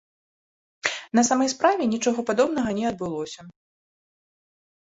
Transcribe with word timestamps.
На 1.19 1.23
самай 1.29 1.49
справе, 1.55 1.83
нічога 1.93 2.19
падобнага 2.31 2.69
не 2.81 2.85
адбылося. 2.93 3.49